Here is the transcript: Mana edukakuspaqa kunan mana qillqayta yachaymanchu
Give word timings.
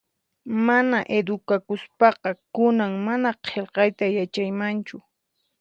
Mana 0.67 0.99
edukakuspaqa 1.17 2.31
kunan 2.55 2.93
mana 3.07 3.29
qillqayta 3.47 4.05
yachaymanchu 4.17 4.95